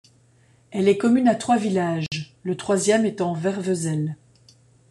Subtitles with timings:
[0.71, 2.07] Elle est commune à trois villages,
[2.41, 4.17] le troisième étant Vervezelle.